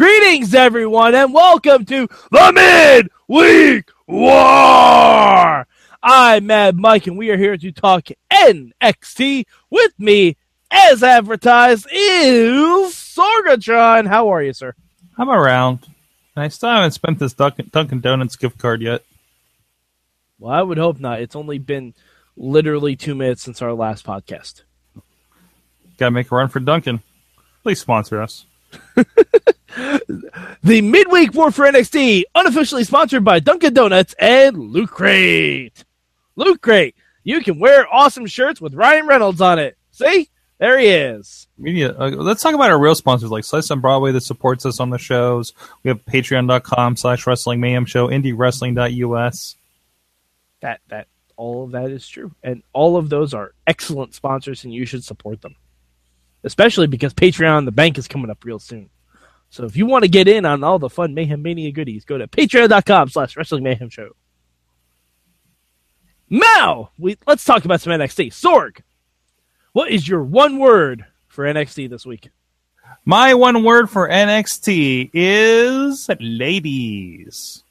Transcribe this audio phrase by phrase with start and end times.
[0.00, 5.66] Greetings, everyone, and welcome to the Midweek War.
[6.02, 9.44] I'm Mad Mike, and we are here to talk NXT.
[9.68, 10.38] With me,
[10.70, 14.08] as advertised, is Sorgatron.
[14.08, 14.74] How are you, sir?
[15.18, 15.86] I'm around.
[16.34, 19.04] I still haven't spent this Dunkin', Dunkin' Donuts gift card yet.
[20.38, 21.20] Well, I would hope not.
[21.20, 21.92] It's only been
[22.38, 24.62] literally two minutes since our last podcast.
[25.98, 27.02] Gotta make a run for Dunkin'.
[27.62, 28.46] Please sponsor us.
[30.62, 35.84] The Midweek War for NXT, unofficially sponsored by Dunkin' Donuts and Loot Crate.
[36.36, 39.76] Loot Crate, you can wear awesome shirts with Ryan Reynolds on it.
[39.90, 40.28] See?
[40.58, 41.48] There he is.
[41.56, 41.96] Media.
[41.98, 44.90] Uh, let's talk about our real sponsors like Slice on Broadway that supports us on
[44.90, 45.54] the shows.
[45.82, 49.56] We have patreon.com slash wrestling mayhem show, indiewrestling.us.
[50.60, 51.06] That that
[51.38, 52.34] all of that is true.
[52.42, 55.56] And all of those are excellent sponsors and you should support them.
[56.44, 58.90] Especially because Patreon the bank is coming up real soon.
[59.50, 62.16] So if you want to get in on all the fun Mayhem Mania goodies, go
[62.16, 64.10] to patreon.com slash wrestling mayhem show.
[66.30, 68.28] Now, we let's talk about some NXT.
[68.28, 68.82] Sorg,
[69.72, 72.30] what is your one word for NXT this week?
[73.04, 77.64] My one word for NXT is ladies.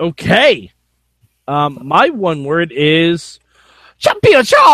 [0.00, 0.72] Okay.
[1.46, 3.38] Um, my one word is
[3.98, 4.58] championship.
[4.60, 4.64] Oh,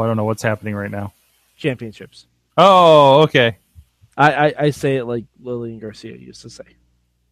[0.00, 1.14] I don't know what's happening right now.
[1.56, 2.26] Championships.
[2.56, 3.56] Oh, okay.
[4.16, 6.64] I, I, I say it like Lillian Garcia used to say.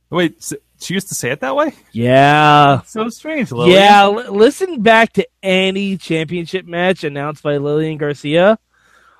[0.08, 1.72] Wait, s- she used to say it that way?
[1.92, 2.80] Yeah.
[2.82, 3.74] So strange, Lily.
[3.74, 8.58] Yeah, l- listen back to any championship match announced by Lillian Garcia.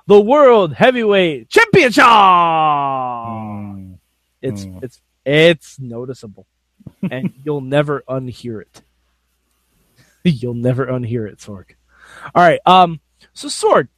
[0.07, 2.03] The World Heavyweight Championship.
[2.05, 3.99] Mm.
[4.43, 4.83] It's Mm.
[4.83, 6.47] it's it's noticeable,
[7.11, 8.83] and you'll never unhear it.
[10.25, 11.67] you'll never unhear it, Sorg.
[12.35, 12.59] All right.
[12.67, 13.01] Um.
[13.35, 13.89] So Sorg,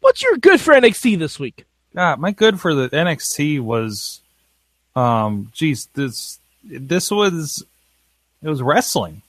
[0.00, 1.64] what's your good for NXT this week?
[1.94, 4.20] God, my good for the NXT was,
[4.94, 7.64] um, geez, this this was
[8.42, 9.22] it was wrestling.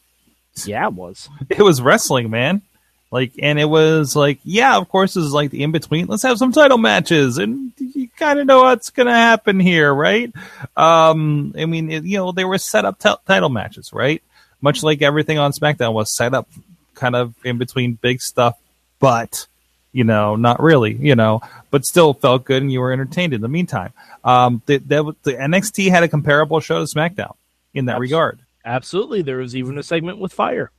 [0.66, 1.30] Yeah, it was.
[1.50, 2.62] It was wrestling, man.
[3.10, 6.08] Like, and it was like, yeah, of course, this is like the in between.
[6.08, 10.32] Let's have some title matches, and you kind of know what's gonna happen here, right?
[10.78, 14.24] Um, I mean, it, you know, they were set up t- title matches, right?
[14.62, 16.48] Much like everything on SmackDown was set up,
[16.96, 18.58] kind of in between big stuff,
[19.00, 19.46] but
[19.92, 23.42] you know, not really, you know, but still felt good, and you were entertained in
[23.42, 23.94] the meantime.
[24.24, 27.36] Um, the, the, the NXT had a comparable show to SmackDown
[27.74, 28.40] in that regard.
[28.64, 29.22] Absolutely.
[29.22, 30.72] There was even a segment with fire.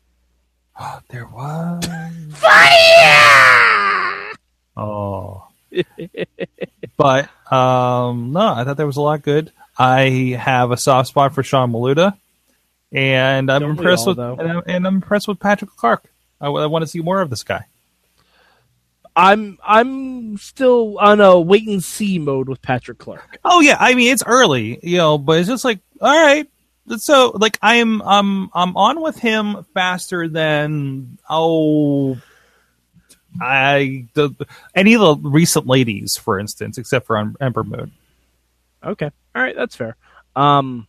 [1.09, 1.84] There was.
[2.34, 4.33] Fire!
[4.77, 5.49] Oh.
[6.97, 9.53] but um, no, I thought there was a lot good.
[9.78, 12.17] I have a soft spot for Sean Maluta,
[12.91, 16.05] and I'm Don't impressed all, with and I'm, and I'm impressed with Patrick Clark.
[16.41, 17.67] I, want to see more of this guy.
[19.15, 23.39] I'm I'm still on a wait and see mode with Patrick Clark.
[23.45, 26.49] Oh yeah, I mean it's early, you know, but it's just like all right.
[26.97, 32.19] So like I'm I'm I'm on with him faster than oh
[33.41, 34.31] I the
[34.75, 37.93] any of the recent ladies, for instance, except for on Ember Moon.
[38.83, 39.11] Okay.
[39.34, 39.97] All right, that's fair.
[40.34, 40.87] Um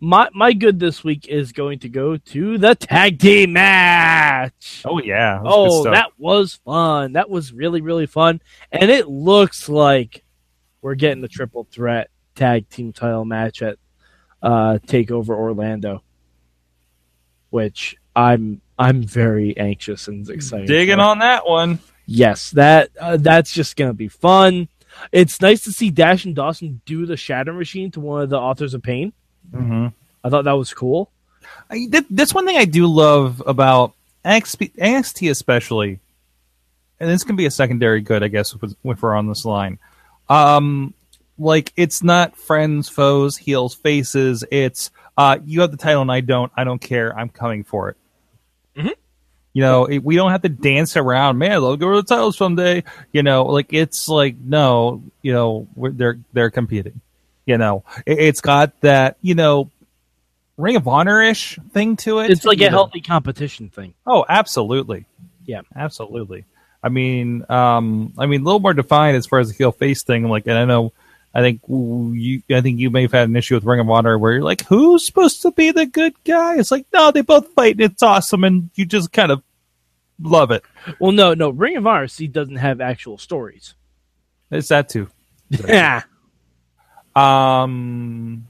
[0.00, 4.82] my my good this week is going to go to the tag team match.
[4.84, 7.12] Oh yeah, Oh, that was fun.
[7.14, 8.40] That was really really fun.
[8.70, 10.22] And it looks like
[10.82, 13.78] we're getting the triple threat tag team title match at
[14.42, 16.02] uh Takeover Orlando.
[17.50, 20.68] Which I'm I'm very anxious and excited.
[20.68, 21.02] digging for.
[21.02, 21.80] on that one.
[22.06, 24.68] Yes, that uh, that's just gonna be fun.
[25.12, 28.38] It's nice to see Dash and Dawson do the Shatter Machine to one of the
[28.38, 29.12] authors of Pain.
[29.52, 29.86] Mm-hmm.
[30.24, 31.10] I thought that was cool.
[31.70, 33.94] I, that, that's one thing I do love about
[34.24, 36.00] NXT, NXT especially,
[37.00, 39.78] and this can be a secondary good, I guess, if, if we're on this line.
[40.28, 40.94] Um,
[41.38, 44.44] like it's not friends, foes, heels, faces.
[44.50, 46.52] It's uh, you have the title and I don't.
[46.56, 47.16] I don't care.
[47.16, 47.96] I'm coming for it.
[48.76, 48.94] Mhm.
[49.52, 51.38] You know, it, we don't have to dance around.
[51.38, 52.82] Man, they'll go to the title someday.
[53.12, 55.02] You know, like it's like no.
[55.22, 57.00] You know, we're, they're they're competing.
[57.48, 59.16] You know, it, it's got that.
[59.22, 59.70] You know,
[60.58, 62.30] Ring of Honor ish thing to it.
[62.30, 62.70] It's like a know.
[62.70, 63.94] healthy competition thing.
[64.06, 65.06] Oh, absolutely.
[65.46, 65.62] Yeah.
[65.74, 66.44] absolutely.
[66.82, 70.02] I mean, um, I mean, a little more defined as far as the heel face
[70.02, 70.28] thing.
[70.28, 70.92] Like, and I know,
[71.34, 74.18] I think you, I think you may have had an issue with Ring of Honor
[74.18, 76.58] where you're like, who's supposed to be the good guy?
[76.58, 79.42] It's like, no, they both fight and it's awesome, and you just kind of
[80.20, 80.64] love it.
[81.00, 81.50] Well, no, no.
[81.50, 83.74] Ring of Honor see doesn't have actual stories.
[84.50, 85.08] It's that too.
[85.66, 86.02] Yeah,
[87.18, 88.46] Um,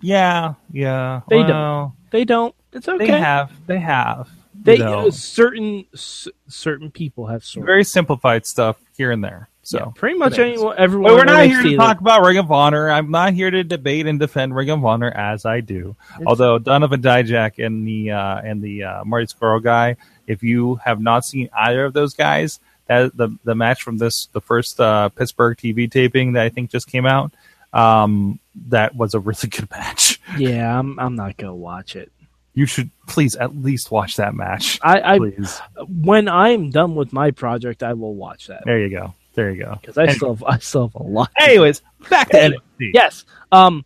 [0.00, 1.22] yeah, yeah.
[1.28, 1.92] They don't.
[2.10, 2.54] they don't.
[2.72, 3.06] It's okay.
[3.06, 3.52] They have.
[3.66, 4.28] They have.
[4.60, 5.10] They you know.
[5.10, 7.66] certain c- certain people have stories.
[7.66, 9.48] very simplified stuff here and there.
[9.62, 11.12] So yeah, pretty much anyone, everyone.
[11.12, 12.90] But we're not here to talk about Ring of Honor.
[12.90, 15.94] I'm not here to debate and defend Ring of Honor as I do.
[16.26, 21.00] Although Donovan Dijak and the uh, and the uh, Marty Scurll guy, if you have
[21.00, 25.10] not seen either of those guys, that the the match from this the first uh,
[25.10, 27.32] Pittsburgh TV taping that I think just came out,
[27.72, 30.20] um, that was a really good match.
[30.36, 30.98] Yeah, I'm.
[30.98, 32.10] I'm not gonna watch it.
[32.54, 34.80] You should please at least watch that match.
[34.82, 38.90] I, I Please, when I'm done with my project, I will watch that there you
[38.90, 39.78] go, there you go.
[39.80, 41.30] because I still have, I still have a lot.
[41.40, 42.90] Anyways, back to Anyway, NXT.
[42.94, 43.24] Yes.
[43.52, 43.84] Um,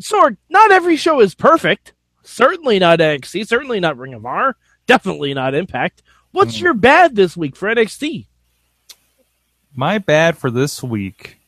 [0.00, 1.94] Sorg, not every show is perfect.
[2.22, 3.46] Certainly not NXT.
[3.48, 4.54] Certainly not Ring of Honor.
[4.86, 6.02] Definitely not Impact.
[6.30, 6.60] What's Mm.
[6.60, 8.26] your bad this week for NXT?
[9.74, 11.38] My bad for this week.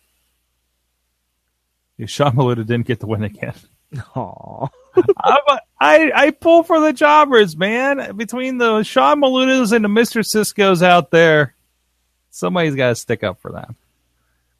[2.07, 3.55] Sean Maluta didn't get the win again.
[4.15, 4.67] Aw.
[4.97, 8.17] I'm a- I I pull for the jobbers, man.
[8.17, 11.55] Between the Sean Malutas and the Mister Cisco's out there,
[12.31, 13.77] somebody's got to stick up for them.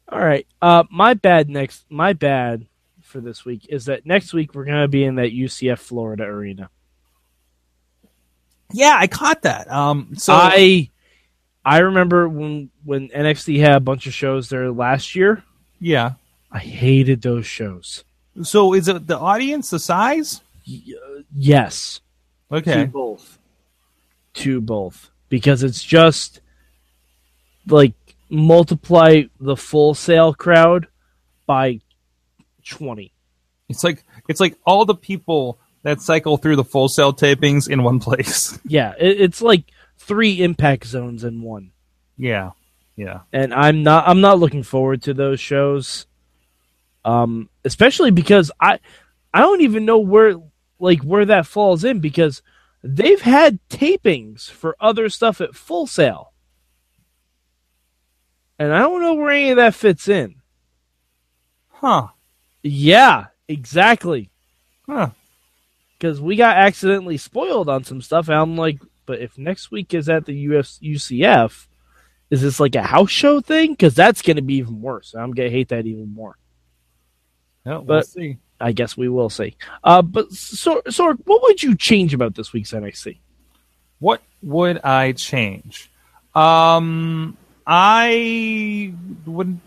[0.07, 0.47] All right.
[0.61, 1.85] Uh, my bad next.
[1.89, 2.65] My bad
[3.03, 6.69] for this week is that next week we're gonna be in that UCF Florida arena.
[8.71, 9.69] Yeah, I caught that.
[9.71, 10.89] Um, so I
[11.65, 15.43] I remember when when NXT had a bunch of shows there last year.
[15.79, 16.13] yeah.
[16.51, 18.03] I hated those shows.
[18.43, 20.41] So is it the audience, the size?
[20.67, 20.81] Y-
[21.35, 22.01] yes.
[22.51, 23.37] To Okay, both.
[24.35, 25.11] To both.
[25.29, 26.41] Because it's just
[27.67, 27.93] like
[28.29, 30.87] multiply the Full Sail crowd
[31.45, 31.81] by
[32.67, 33.11] 20.
[33.67, 37.83] it's like it's like all the people that cycle through the Full Sail tapings in
[37.83, 38.57] one place.
[38.65, 39.65] Yeah, it, it's like
[39.97, 41.71] three impact zones in one.
[42.17, 42.51] yeah,
[42.95, 43.21] yeah.
[43.33, 46.05] And I'm not I'm not looking forward to those shows.
[47.05, 48.79] Um especially because I
[49.33, 50.35] I don't even know where
[50.79, 52.41] like where that falls in because
[52.83, 56.33] they've had tapings for other stuff at Full Sail.
[58.57, 60.35] And I don't know where any of that fits in.
[61.69, 62.07] Huh?
[62.61, 64.31] Yeah, exactly.
[64.85, 65.11] Huh?
[65.97, 68.27] Because we got accidentally spoiled on some stuff.
[68.27, 71.67] And I'm like, but if next week is at the US, UCF,
[72.29, 73.71] is this like a house show thing?
[73.71, 75.13] Because that's going to be even worse.
[75.13, 76.37] I'm going to hate that even more.
[77.65, 78.37] Yeah, we'll see.
[78.59, 79.55] I guess we will see.
[79.83, 83.17] Uh, but so, so, what would you change about this week's NXT?
[83.99, 85.89] What would I change?
[86.35, 88.93] Um, I
[89.25, 89.59] would.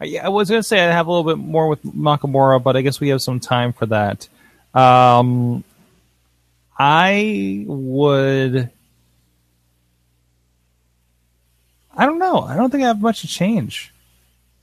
[0.00, 2.76] I, I was going to say I have a little bit more with Nakamura, but
[2.76, 4.28] I guess we have some time for that.
[4.74, 5.64] Um,
[6.78, 8.70] I would.
[11.96, 12.40] I don't know.
[12.40, 13.90] I don't think I have much to change.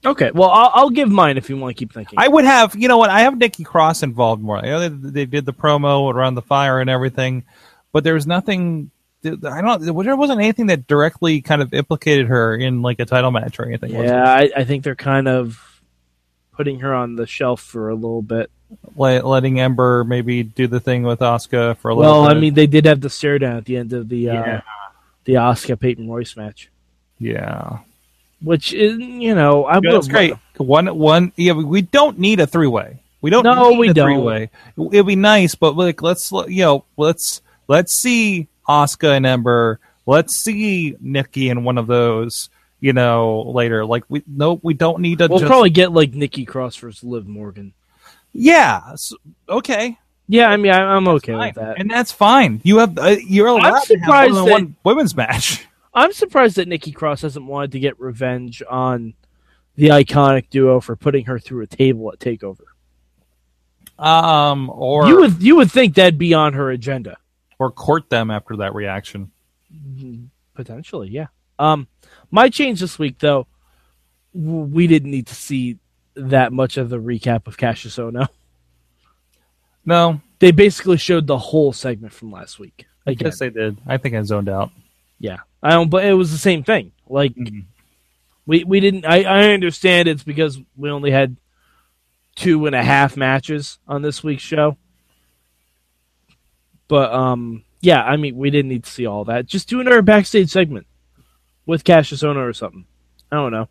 [0.05, 2.19] Okay, well, I'll, I'll give mine if you want to keep thinking.
[2.19, 3.09] I would have, you know what?
[3.09, 4.57] I have Nikki Cross involved more.
[4.57, 7.45] I know they, they did the promo around the fire and everything,
[7.91, 8.91] but there was nothing.
[9.25, 9.81] I don't.
[9.81, 13.65] There wasn't anything that directly kind of implicated her in like a title match or
[13.65, 13.91] anything.
[13.93, 15.81] yeah, I, I think they're kind of
[16.51, 18.51] putting her on the shelf for a little bit.
[18.95, 22.23] Let, letting Ember maybe do the thing with Asuka for a little.
[22.23, 24.61] Well, I mean, they did have the stare down at the end of the uh,
[25.23, 26.69] the Asuka Peyton Royce match,
[27.17, 27.79] yeah,
[28.43, 30.35] which is you know I that's great.
[30.57, 31.31] One, one.
[31.35, 33.01] Yeah, we don't need a three way.
[33.21, 33.43] We don't.
[33.43, 34.07] No, need we a don't.
[34.07, 34.49] Three way.
[34.91, 39.79] It'd be nice, but like, let's you know, let's let's see Asuka and Ember.
[40.05, 42.49] Let's see Nikki in one of those.
[42.81, 43.85] You know, later.
[43.85, 45.27] Like we no, we don't need to.
[45.27, 47.73] We'll just, probably get like Nikki Cross versus Liv Morgan.
[48.33, 48.81] yeah.
[48.91, 49.13] s-
[49.47, 49.97] okay.
[50.27, 51.47] Yeah, I mean, I, I'm okay Fine.
[51.47, 51.79] with that.
[51.79, 52.61] and that's fine.
[52.63, 55.65] You have uh, you're allowed to have surprised more than that- one women's match.
[55.93, 59.13] I'm surprised that Nikki Cross hasn't wanted to get revenge on
[59.75, 62.63] the iconic duo for putting her through a table at Takeover.
[63.99, 67.17] Um, or you would you would think that'd be on her agenda.
[67.59, 69.31] or court them after that reaction.
[70.55, 71.27] Potentially, yeah.
[71.59, 71.87] Um,
[72.31, 73.47] my change this week, though,
[74.33, 75.77] we didn't need to see
[76.15, 78.27] that much of the recap of Kassius Ohno.
[79.85, 82.85] No, They basically showed the whole segment from last week.
[83.05, 83.77] I guess they did.
[83.85, 84.71] I think I zoned out.
[85.23, 85.37] Yeah.
[85.63, 86.91] I don't, but it was the same thing.
[87.07, 87.63] Like Mhm.
[88.45, 89.05] we we didn't.
[89.05, 91.37] I I understand it's because we only had
[92.35, 94.75] two and a half matches on this week's show.
[96.89, 98.03] But um, yeah.
[98.03, 99.45] I mean, we didn't need to see all that.
[99.45, 100.87] Just do another backstage segment
[101.65, 102.85] with Kassius Ohno or something.
[103.31, 103.69] I don't know.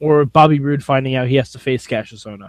[0.00, 2.48] Or Bobby Roode finding out he has to face Kassius Ohno.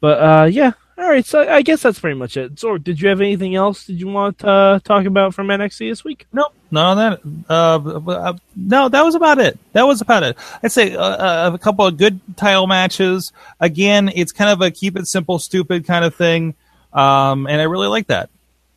[0.00, 0.72] But uh, yeah.
[0.96, 1.26] All right.
[1.26, 2.60] So I guess that's pretty much it.
[2.60, 3.86] So, did you have anything else?
[3.86, 6.26] Did you want to uh, talk about from NXT this week?
[6.32, 7.20] No, no, that
[7.50, 9.58] uh, uh, no, that was about it.
[9.72, 10.36] That was about it.
[10.62, 13.32] I'd say uh, uh, a couple of good title matches.
[13.58, 16.54] Again, it's kind of a keep it simple, stupid kind of thing,
[16.92, 18.30] um, and I really like that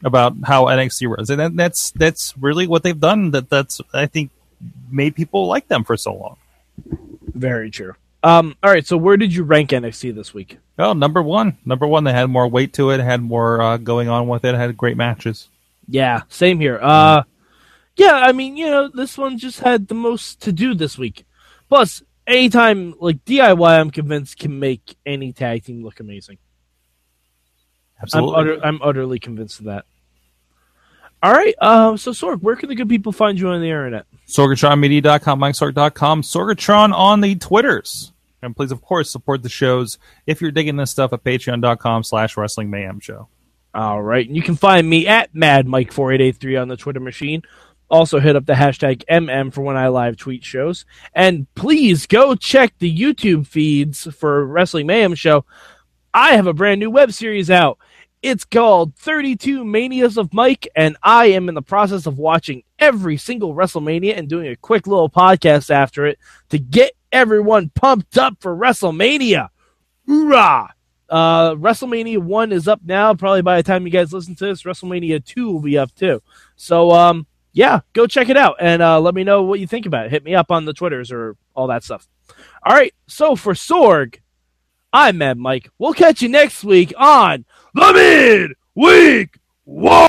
[0.03, 3.31] about how NXT runs, and that's that's really what they've done.
[3.31, 4.31] That that's I think
[4.89, 6.37] made people like them for so long.
[7.33, 7.93] Very true.
[8.23, 10.57] Um, all right, so where did you rank NXT this week?
[10.79, 12.03] Oh, number one, number one.
[12.03, 14.97] They had more weight to it, had more uh, going on with it, had great
[14.97, 15.49] matches.
[15.87, 16.79] Yeah, same here.
[16.81, 17.23] Uh,
[17.95, 21.25] yeah, I mean, you know, this one just had the most to do this week.
[21.69, 26.37] Plus, anytime like DIY, I'm convinced can make any tag team look amazing.
[28.01, 29.85] Absolutely, I'm, utter, I'm utterly convinced of that.
[31.23, 34.05] All right, uh, so Sorg, where can the good people find you on the internet?
[34.27, 38.13] SorgatronMedia.com, MikeSorg.com, Sorgatron on the Twitters.
[38.41, 39.97] And please, of course, support the shows
[40.27, 43.27] if you're digging this stuff at patreon.com slash wrestling mayhem show.
[43.73, 44.25] All right.
[44.25, 47.41] And you can find me at MadMike4883 on the Twitter machine.
[47.89, 50.85] Also, hit up the hashtag MM for when I live tweet shows.
[51.13, 55.45] And please go check the YouTube feeds for Wrestling Mayhem Show.
[56.13, 57.79] I have a brand new web series out.
[58.23, 63.15] It's called 32 Manias of Mike, and I am in the process of watching every
[63.17, 66.17] single WrestleMania and doing a quick little podcast after it
[66.49, 69.49] to get everyone pumped up for WrestleMania.
[70.07, 70.69] Hoorah!
[71.09, 73.13] Uh, WrestleMania 1 is up now.
[73.13, 76.21] Probably by the time you guys listen to this, WrestleMania 2 will be up too.
[76.55, 79.85] So, um, yeah, go check it out and uh, let me know what you think
[79.85, 80.11] about it.
[80.11, 82.07] Hit me up on the Twitters or all that stuff.
[82.63, 84.19] All right, so for Sorg,
[84.91, 85.69] I'm Mad Mike.
[85.77, 87.45] We'll catch you next week on
[87.77, 90.07] the Midweek War.